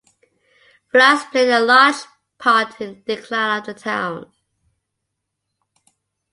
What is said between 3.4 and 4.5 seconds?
of the town.